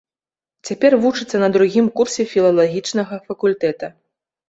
[0.69, 3.97] Цяпер вучыцца на другім курсе філалагічнага факультэта.